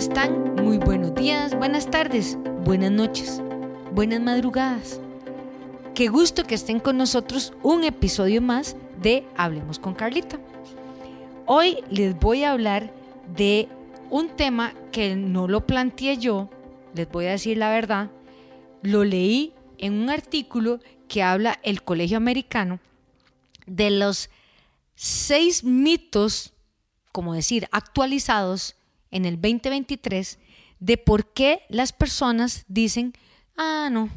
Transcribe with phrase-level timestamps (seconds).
[0.00, 0.54] están?
[0.54, 3.42] Muy buenos días, buenas tardes, buenas noches,
[3.92, 4.98] buenas madrugadas.
[5.94, 10.38] Qué gusto que estén con nosotros un episodio más de Hablemos con Carlita.
[11.44, 12.90] Hoy les voy a hablar
[13.36, 13.68] de
[14.08, 16.48] un tema que no lo planteé yo,
[16.94, 18.10] les voy a decir la verdad,
[18.80, 22.80] lo leí en un artículo que habla el Colegio Americano
[23.66, 24.30] de los
[24.94, 26.54] seis mitos,
[27.12, 28.79] como decir, actualizados
[29.10, 30.38] en el 2023
[30.78, 33.12] de por qué las personas dicen,
[33.56, 34.08] ah, no,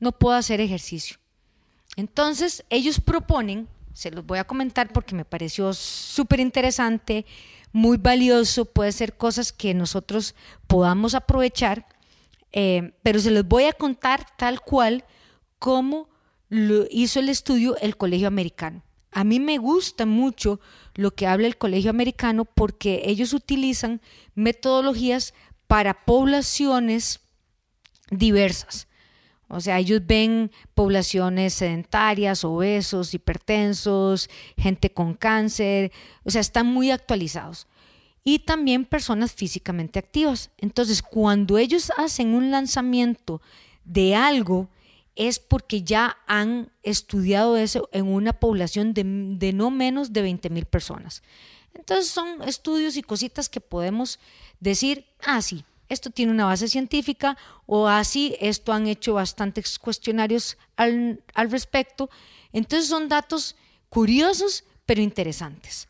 [0.00, 1.18] no puedo hacer ejercicio.
[1.96, 7.26] Entonces, ellos proponen, se los voy a comentar porque me pareció súper interesante,
[7.72, 10.34] muy valioso, puede ser cosas que nosotros
[10.66, 11.86] podamos aprovechar,
[12.52, 15.04] eh, pero se los voy a contar tal cual
[15.58, 16.08] como
[16.48, 18.82] lo hizo el estudio el Colegio Americano.
[19.10, 20.60] A mí me gusta mucho
[20.94, 24.00] lo que habla el Colegio Americano porque ellos utilizan
[24.34, 25.34] metodologías
[25.66, 27.20] para poblaciones
[28.10, 28.88] diversas.
[29.48, 34.28] O sea, ellos ven poblaciones sedentarias, obesos, hipertensos,
[34.58, 35.90] gente con cáncer,
[36.24, 37.66] o sea, están muy actualizados.
[38.24, 40.50] Y también personas físicamente activas.
[40.58, 43.40] Entonces, cuando ellos hacen un lanzamiento
[43.84, 44.68] de algo,
[45.18, 49.02] es porque ya han estudiado eso en una población de,
[49.52, 51.24] no menos de 20 mil personas.
[51.74, 54.20] Entonces son estudios y cositas que podemos
[54.60, 59.78] decir, ah, sí, esto tiene una base científica o así, ah, esto han hecho bastantes
[59.80, 62.08] cuestionarios al, al respecto.
[62.52, 63.56] Entonces son datos
[63.88, 65.88] curiosos pero interesantes.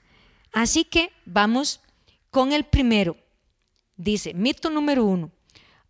[0.52, 1.80] Así que vamos
[2.30, 3.14] con el primero.
[3.94, 5.30] Dice, mito número uno.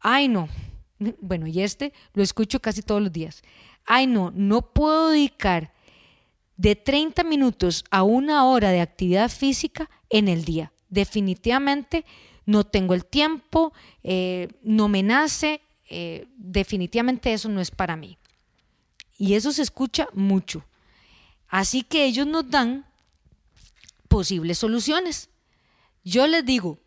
[0.00, 0.48] Ay, no,
[1.20, 3.42] bueno, y este lo escucho casi todos los días.
[3.84, 5.72] Ay, no, no puedo dedicar
[6.56, 10.72] de 30 minutos a una hora de actividad física en el día.
[10.88, 12.04] Definitivamente
[12.46, 18.19] no tengo el tiempo, eh, no me nace, eh, definitivamente eso no es para mí.
[19.19, 20.65] Y eso se escucha mucho.
[21.48, 22.86] Así que ellos nos dan
[24.09, 25.30] posibles soluciones.
[26.04, 26.78] Yo les digo,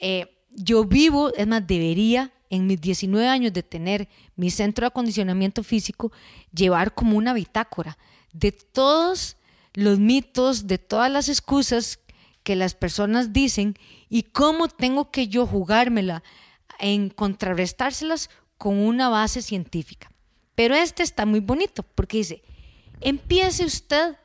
[0.00, 4.88] eh, yo vivo, es más, debería en mis 19 años de tener mi centro de
[4.88, 6.12] acondicionamiento físico,
[6.52, 7.96] llevar como una bitácora
[8.32, 9.36] de todos
[9.72, 12.00] los mitos, de todas las excusas
[12.42, 13.76] que las personas dicen
[14.08, 16.22] y cómo tengo que yo jugármela
[16.78, 20.10] en contrarrestárselas con una base científica.
[20.54, 22.42] Pero este está muy bonito porque dice,
[23.00, 24.16] empiece usted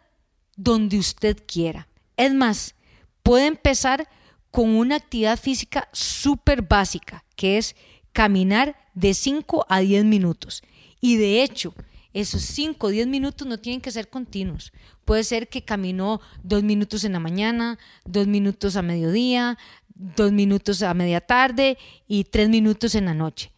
[0.55, 1.87] donde usted quiera.
[2.17, 2.75] Es más,
[3.23, 4.07] puede empezar
[4.51, 7.75] con una actividad física súper básica, que es
[8.15, 10.63] caminar de 5 a 10 minutos.
[11.01, 11.73] Y de hecho,
[12.13, 14.71] esos 5 o 10 minutos no tienen que ser continuos.
[15.03, 19.57] Puede ser que caminó dos minutos en la mañana, dos minutos a mediodía,
[19.93, 21.77] dos minutos a media tarde
[22.07, 23.51] y tres minutos en la noche.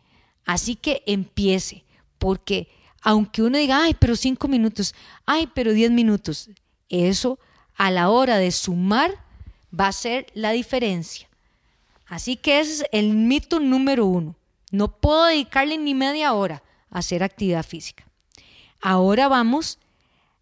[0.44, 1.84] Así que empiece,
[2.18, 2.68] porque
[3.04, 4.96] aunque uno diga, ay, pero cinco minutos,
[5.28, 6.50] ay, pero 10 minutos,
[6.90, 7.38] eso
[7.76, 9.12] a la hora de sumar
[9.72, 11.30] va a ser la diferencia.
[12.08, 14.36] Así que ese es el mito número uno.
[14.78, 16.62] No puedo dedicarle ni media hora
[16.92, 18.08] a hacer actividad física.
[18.80, 19.80] Ahora vamos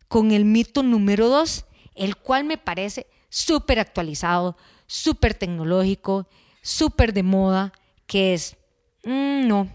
[0.09, 1.63] con el mito número dos,
[1.95, 4.57] el cual me parece súper actualizado,
[4.87, 6.27] súper tecnológico,
[6.61, 7.71] súper de moda,
[8.07, 8.57] que es,
[9.05, 9.69] mm, no,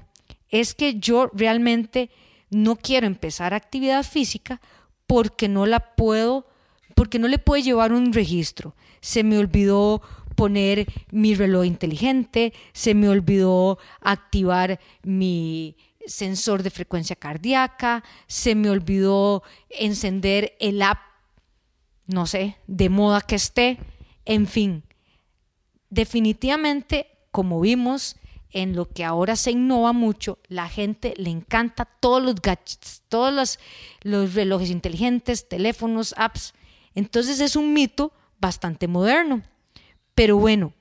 [0.51, 2.11] es que yo realmente
[2.51, 4.61] no quiero empezar actividad física
[5.07, 6.47] porque no la puedo,
[6.95, 8.77] porque no le puedo llevar un registro.
[9.01, 10.03] Se me olvidó
[10.41, 18.71] poner mi reloj inteligente, se me olvidó activar mi sensor de frecuencia cardíaca, se me
[18.71, 20.97] olvidó encender el app,
[22.07, 23.81] no sé, de moda que esté,
[24.25, 24.83] en fin.
[25.91, 28.17] Definitivamente, como vimos
[28.51, 33.31] en lo que ahora se innova mucho, la gente le encanta todos los gadgets, todos
[33.31, 33.59] los,
[34.01, 36.55] los relojes inteligentes, teléfonos, apps.
[36.95, 39.43] Entonces es un mito bastante moderno.
[40.21, 40.75] Pero bueno,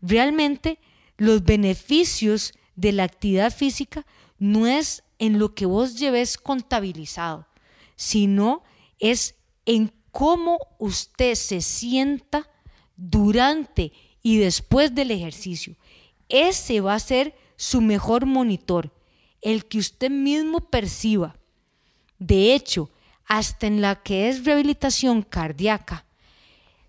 [0.00, 0.78] realmente
[1.18, 4.06] los beneficios de la actividad física
[4.38, 7.46] no es en lo que vos lleves contabilizado,
[7.94, 8.62] sino
[8.98, 9.34] es
[9.66, 12.48] en cómo usted se sienta
[12.96, 15.76] durante y después del ejercicio.
[16.30, 18.94] Ese va a ser su mejor monitor,
[19.42, 21.36] el que usted mismo perciba.
[22.18, 22.88] De hecho,
[23.26, 26.05] hasta en la que es rehabilitación cardíaca,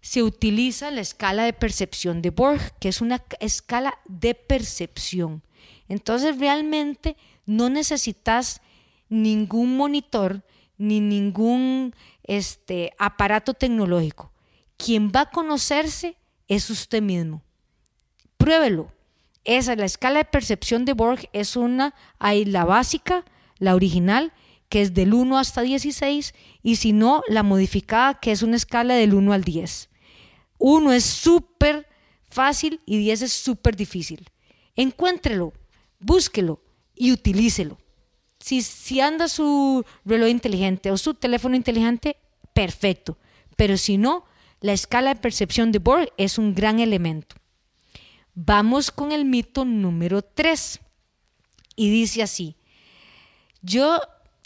[0.07, 5.43] se utiliza la escala de percepción de Borg, que es una escala de percepción.
[5.89, 8.61] Entonces realmente no necesitas
[9.09, 10.43] ningún monitor
[10.77, 11.93] ni ningún
[12.23, 14.31] este, aparato tecnológico.
[14.77, 16.15] Quien va a conocerse
[16.47, 17.41] es usted mismo.
[18.37, 18.93] Pruébelo.
[19.43, 23.25] esa, la escala de percepción de Borg es una, hay la básica,
[23.57, 24.31] la original,
[24.69, 26.33] que es del 1 hasta 16,
[26.63, 29.89] y si no, la modificada, que es una escala del 1 al 10.
[30.57, 31.87] 1 es súper
[32.29, 34.29] fácil y 10 es súper difícil.
[34.75, 35.53] Encuéntrelo,
[35.99, 36.61] búsquelo
[36.95, 37.77] y utilícelo.
[38.39, 42.17] Si, si anda su reloj inteligente o su teléfono inteligente,
[42.53, 43.17] perfecto.
[43.55, 44.25] Pero si no,
[44.61, 47.35] la escala de percepción de Borg es un gran elemento.
[48.33, 50.79] Vamos con el mito número 3.
[51.75, 52.55] Y dice así,
[53.61, 53.99] yo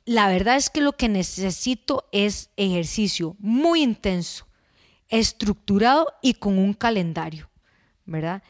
[0.05, 4.47] la verdad es que lo que necesito es ejercicio muy intenso,
[5.11, 7.49] estructurado y con un calendario,
[8.05, 8.41] ¿verdad?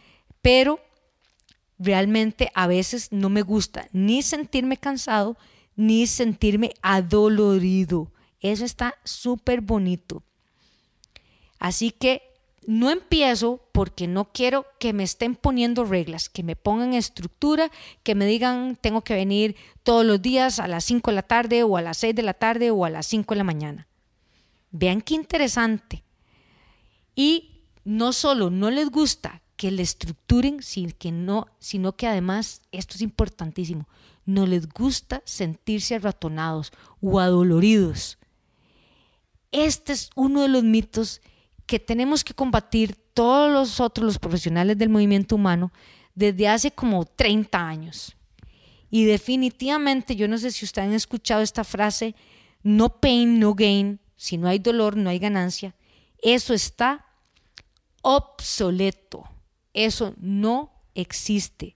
[0.42, 0.80] Pero
[1.78, 5.36] realmente a veces no me gusta ni sentirme cansado
[5.76, 8.12] ni sentirme adolorido.
[8.40, 10.24] Eso está súper bonito.
[11.60, 12.22] Así que
[12.68, 17.72] no empiezo porque no quiero que me estén poniendo reglas, que me pongan estructura,
[18.04, 21.64] que me digan tengo que venir todos los días a las 5 de la tarde
[21.64, 23.88] o a las 6 de la tarde o a las 5 de la mañana.
[24.70, 26.04] Vean qué interesante.
[27.16, 32.62] Y no solo no les gusta que le estructuren, sino que, no, sino que además,
[32.72, 33.88] esto es importantísimo,
[34.26, 38.18] no les gusta sentirse arratonados o adoloridos.
[39.52, 41.22] Este es uno de los mitos
[41.66, 45.72] que tenemos que combatir todos los otros, los profesionales del movimiento humano,
[46.16, 48.16] desde hace como 30 años.
[48.90, 52.16] Y definitivamente, yo no sé si ustedes han escuchado esta frase,
[52.64, 55.76] no pain, no gain, si no hay dolor, no hay ganancia.
[56.22, 57.06] Eso está
[58.02, 59.24] obsoleto,
[59.74, 61.76] eso no existe.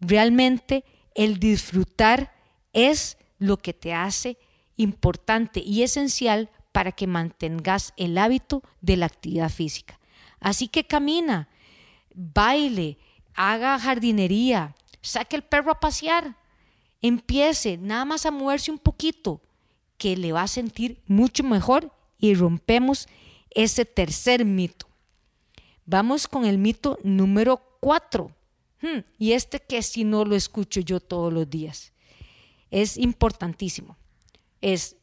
[0.00, 0.84] Realmente
[1.14, 2.34] el disfrutar
[2.72, 4.38] es lo que te hace
[4.76, 9.98] importante y esencial para que mantengas el hábito de la actividad física.
[10.40, 11.48] Así que camina,
[12.14, 12.98] baile,
[13.34, 16.36] haga jardinería, saque el perro a pasear,
[17.00, 19.40] empiece nada más a moverse un poquito,
[19.96, 23.08] que le va a sentir mucho mejor y rompemos
[23.56, 24.86] ese tercer mito.
[25.86, 28.30] Vamos con el mito número cuatro.
[28.82, 31.92] Hmm, y este que si no lo escucho yo todos los días.
[32.70, 33.96] Es importantísimo.
[34.60, 34.96] Es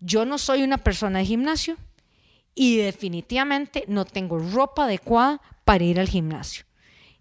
[0.00, 1.76] yo no soy una persona de gimnasio
[2.54, 6.64] y definitivamente no tengo ropa adecuada para ir al gimnasio.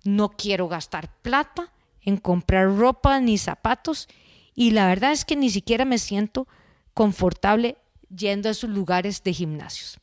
[0.06, 4.08] No quiero gastar plata en comprar ropa ni zapatos
[4.56, 6.48] y la verdad es que ni siquiera me siento
[6.94, 7.78] confortable
[8.16, 10.00] yendo a esos lugares de gimnasios.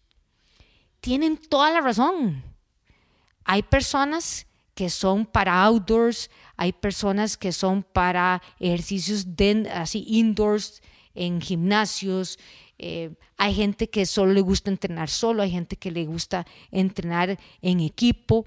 [1.04, 2.42] Tienen toda la razón.
[3.44, 9.26] Hay personas que son para outdoors, hay personas que son para ejercicios
[9.70, 10.80] así indoors,
[11.14, 12.38] en gimnasios,
[12.78, 17.38] eh, hay gente que solo le gusta entrenar solo, hay gente que le gusta entrenar
[17.60, 18.46] en equipo,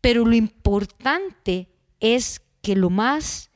[0.00, 1.68] pero lo importante
[1.98, 3.50] es que lo más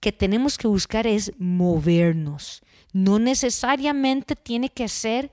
[0.00, 2.62] que tenemos que buscar es movernos.
[2.94, 5.30] No necesariamente tiene que ser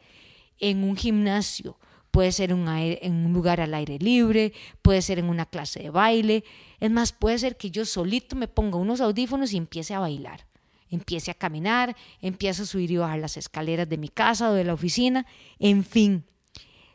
[0.60, 1.78] en un gimnasio,
[2.12, 6.44] puede ser en un lugar al aire libre, puede ser en una clase de baile,
[6.80, 10.50] es más, puede ser que yo solito me ponga unos audífonos y empiece a bailar
[10.90, 14.64] empiece a caminar, empiece a subir y bajar las escaleras de mi casa o de
[14.64, 15.26] la oficina,
[15.60, 16.26] en fin.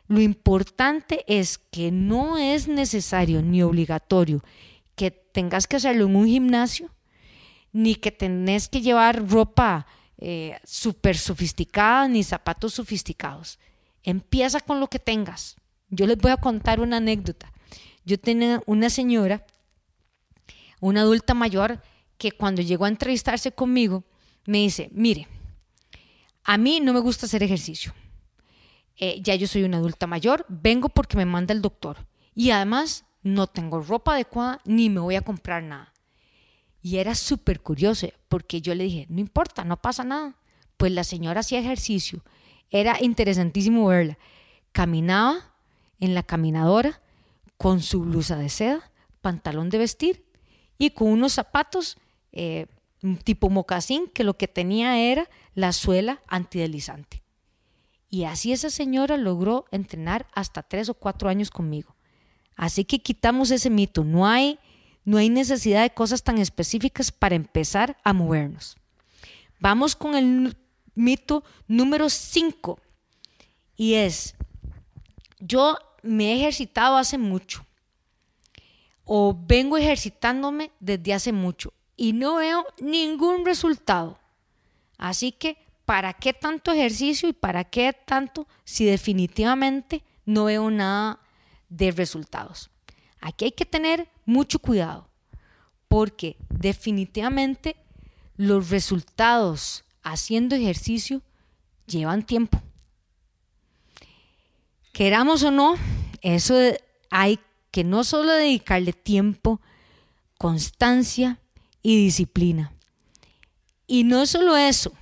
[0.07, 4.43] Lo importante es que no es necesario ni obligatorio
[4.95, 6.91] que tengas que hacerlo en un gimnasio,
[7.71, 13.59] ni que tenés que llevar ropa eh, súper sofisticada, ni zapatos sofisticados.
[14.05, 15.57] Empieza con lo que tengas.
[15.89, 17.51] Yo les voy a contar una anécdota.
[18.05, 19.45] Yo tenía una señora,
[20.79, 21.81] una adulta mayor,
[22.17, 24.03] que cuando llegó a entrevistarse conmigo,
[24.45, 25.27] me dice, mire,
[26.43, 27.93] a mí no me gusta hacer ejercicio.
[28.97, 32.05] Eh, ya yo soy una adulta mayor, vengo porque me manda el doctor.
[32.35, 35.91] Y además no tengo ropa adecuada ni me voy a comprar nada.
[36.81, 40.35] Y era súper curioso porque yo le dije, no importa, no pasa nada.
[40.77, 42.23] Pues la señora hacía ejercicio.
[42.71, 44.17] Era interesantísimo verla.
[44.71, 45.53] Caminaba
[45.99, 47.01] en la caminadora
[47.57, 48.91] con su blusa de seda,
[49.21, 50.25] pantalón de vestir
[50.77, 51.97] y con unos zapatos
[52.31, 52.67] eh,
[53.23, 57.23] tipo mocasín que lo que tenía era la suela antideslizante.
[58.09, 61.95] Y así esa señora logró entrenar hasta tres o cuatro años conmigo.
[62.55, 64.03] Así que quitamos ese mito.
[64.03, 64.59] No hay,
[65.03, 68.77] no hay necesidad de cosas tan específicas para empezar a movernos.
[69.59, 70.55] Vamos con el
[70.95, 72.79] mito número cinco.
[73.75, 74.35] Y es,
[75.39, 77.65] yo me he ejercitado hace mucho
[79.05, 84.19] o vengo ejercitándome desde hace mucho y no veo ningún resultado.
[84.97, 91.19] Así que, ¿para qué tanto ejercicio y para qué tanto si definitivamente no veo nada
[91.69, 92.69] de resultados?
[93.21, 95.07] Aquí hay que tener mucho cuidado,
[95.87, 97.75] porque definitivamente
[98.35, 101.21] los resultados haciendo ejercicio
[101.87, 102.61] llevan tiempo.
[104.93, 105.75] Queramos o no,
[106.21, 106.55] eso
[107.09, 107.39] hay
[107.71, 109.59] que no solo dedicarle tiempo,
[110.37, 111.39] constancia
[111.81, 112.71] y disciplina.
[113.87, 114.93] Y no solo eso,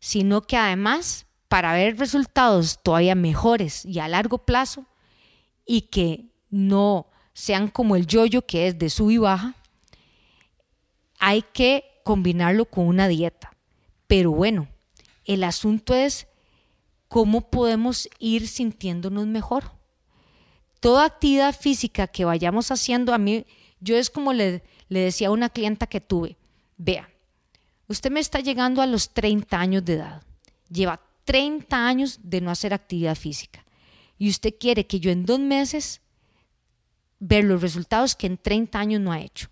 [0.00, 4.86] sino que además para ver resultados todavía mejores y a largo plazo
[5.66, 9.54] y que no sean como el yoyo que es de sub y baja,
[11.18, 13.53] hay que combinarlo con una dieta.
[14.14, 14.68] Pero bueno,
[15.24, 16.28] el asunto es
[17.08, 19.72] cómo podemos ir sintiéndonos mejor.
[20.78, 23.44] Toda actividad física que vayamos haciendo, a mí,
[23.80, 26.36] yo es como le, decía a una clienta que tuve,
[26.76, 27.10] vea,
[27.88, 30.22] usted me está llegando a los 30 años de edad,
[30.70, 33.64] lleva 30 años de no hacer actividad física
[34.16, 36.02] y usted quiere que yo en dos meses
[37.18, 39.48] ver los resultados que en 30 años no ha hecho.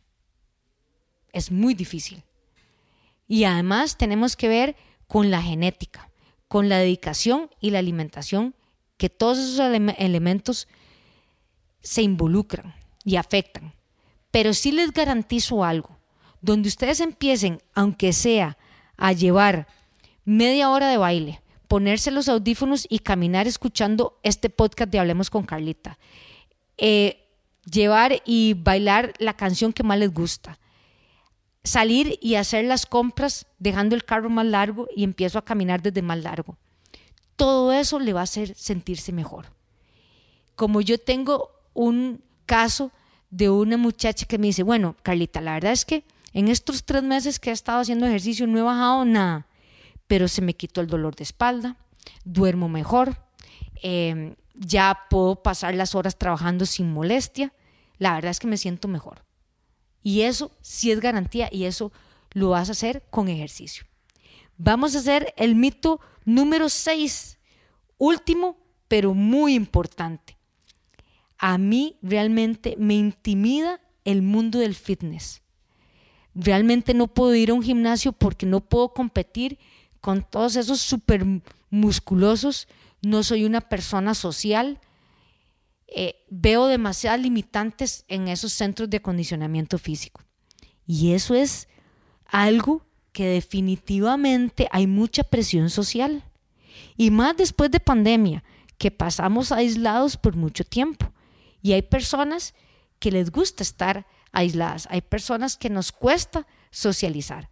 [1.33, 2.23] Es muy difícil.
[3.33, 6.11] Y además tenemos que ver con la genética,
[6.49, 8.55] con la dedicación y la alimentación,
[8.99, 9.59] que todos esos
[9.97, 10.69] elementos
[11.81, 12.75] se involucran
[13.05, 13.73] y afectan.
[14.31, 15.97] Pero sí les garantizo algo,
[16.43, 18.59] donde ustedes empiecen, aunque sea
[18.99, 19.67] a llevar
[20.27, 25.45] media hora de baile, ponerse los audífonos y caminar escuchando este podcast de Hablemos con
[25.45, 25.99] Carlita.
[26.77, 27.31] Eh,
[27.65, 30.59] llevar y bailar la canción que más les gusta.
[31.65, 36.03] Salir y hacer las compras dejando el carro más largo y empiezo a caminar desde
[36.03, 36.57] más largo.
[37.37, 39.47] Todo eso le va a hacer sentirse mejor.
[40.57, 42.91] Como yo tengo un caso
[43.31, 47.03] de una muchacha que me dice, bueno, Carlita, la verdad es que en estos tres
[47.03, 49.47] meses que he estado haciendo ejercicio no he bajado nada
[50.13, 51.79] pero se me quitó el dolor de espalda,
[52.23, 53.17] duermo mejor,
[53.83, 57.55] em, ya puedo pasar las horas trabajando sin molestia,
[57.97, 59.25] la verdad es que me siento mejor.
[60.03, 61.93] Y eso sí es garantía y eso
[62.33, 63.85] lo vas a hacer con ejercicio.
[64.57, 67.39] Vamos a hacer el mito número 6,
[67.99, 68.57] último,
[68.89, 70.37] pero muy importante.
[71.39, 75.43] A mí realmente me intimida el mundo del fitness.
[76.35, 79.59] Realmente no puedo ir a un gimnasio porque no puedo competir
[80.01, 81.25] con todos esos súper
[81.71, 82.69] musculosos,
[83.03, 84.81] no soy una persona social,
[85.95, 90.23] eh, veo demasiadas limitantes en esos centros de acondicionamiento físico.
[90.87, 91.69] Y eso es
[92.27, 96.25] algo que definitivamente hay mucha presión social.
[96.97, 98.43] Y más después de pandemia,
[98.79, 101.13] que pasamos aislados por mucho tiempo.
[101.63, 102.55] Y hay personas
[102.99, 107.51] que les gusta estar aisladas, hay personas que nos cuesta socializar.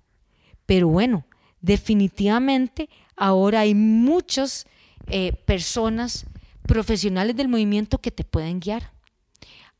[0.66, 1.26] Pero bueno,
[1.61, 4.66] definitivamente ahora hay muchas
[5.09, 6.25] eh, personas
[6.71, 8.93] profesionales del movimiento que te pueden guiar.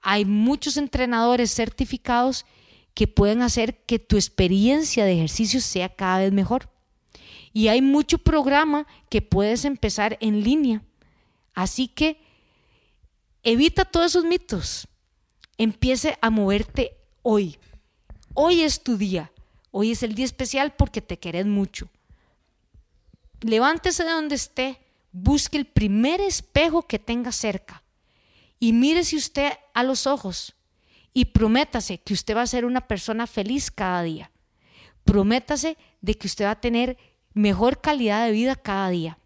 [0.00, 2.44] Hay muchos entrenadores certificados
[2.94, 6.68] que pueden hacer que tu experiencia de ejercicio sea cada vez mejor.
[7.52, 10.82] Y hay mucho programa que puedes empezar en línea.
[11.54, 12.20] Así que
[13.44, 14.88] evita todos esos mitos.
[15.59, 17.56] Empiece a moverte hoy.
[18.35, 19.30] Hoy es tu día.
[19.70, 21.88] Hoy es el día especial porque te querés mucho.
[23.42, 24.80] Levántese de donde esté,
[25.12, 27.82] busque el primer espejo que tenga cerca
[28.58, 30.54] y mírese usted a los ojos
[31.12, 34.30] y prométase que usted va a ser una persona feliz cada día.
[35.04, 36.96] Prométase de que usted va a tener
[37.32, 39.18] mejor calidad de vida cada día.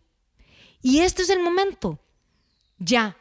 [0.81, 1.99] Y este es el momento.
[2.79, 3.17] Ya.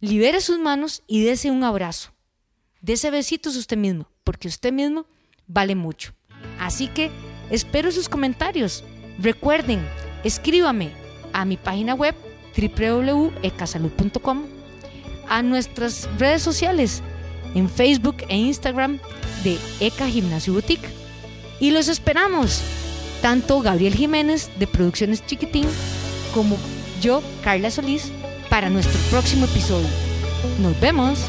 [0.00, 2.12] Libere sus manos y dese un abrazo.
[2.80, 5.06] Dese besitos usted mismo, porque usted mismo
[5.46, 6.14] vale mucho.
[6.58, 7.10] Así que
[7.50, 8.84] espero sus comentarios.
[9.18, 9.86] Recuerden,
[10.24, 10.99] escríbame
[11.32, 12.14] a mi página web
[12.56, 14.44] www.ecasalud.com,
[15.28, 17.02] a nuestras redes sociales
[17.54, 18.98] en Facebook e Instagram
[19.44, 20.88] de Eca Gimnasio Boutique.
[21.58, 22.62] Y los esperamos,
[23.22, 25.66] tanto Gabriel Jiménez de Producciones Chiquitín
[26.32, 26.56] como
[27.00, 28.10] yo, Carla Solís,
[28.48, 29.88] para nuestro próximo episodio.
[30.60, 31.28] Nos vemos.